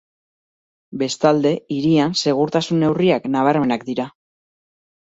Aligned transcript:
Bestalde, 1.01 1.51
hirian 1.77 2.17
segurtasun 2.25 2.83
neurriak 2.87 3.31
nabarmenak 3.39 3.89
dira. 3.93 4.13